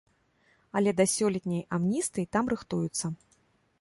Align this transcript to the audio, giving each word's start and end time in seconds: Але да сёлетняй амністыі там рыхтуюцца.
Але 0.79 0.93
да 1.01 1.05
сёлетняй 1.15 1.63
амністыі 1.79 2.29
там 2.37 2.45
рыхтуюцца. 2.55 3.05